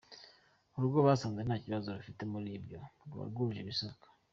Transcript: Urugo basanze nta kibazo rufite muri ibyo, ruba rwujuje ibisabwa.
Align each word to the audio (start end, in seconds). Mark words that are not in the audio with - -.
Urugo 0.75 0.97
basanze 1.07 1.39
nta 1.43 1.55
kibazo 1.63 1.87
rufite 1.97 2.21
muri 2.31 2.49
ibyo, 2.57 2.79
ruba 3.07 3.23
rwujuje 3.29 3.61
ibisabwa. 3.63 4.07